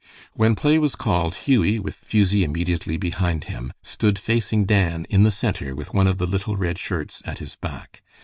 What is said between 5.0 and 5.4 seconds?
in the